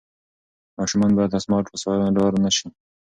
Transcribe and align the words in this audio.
ماشومان 0.79 1.11
باید 1.15 1.33
له 1.33 1.39
سمارټ 1.45 1.65
وسایلو 1.69 2.13
ډار 2.17 2.31
نه 2.43 2.49
سي. 2.57 2.67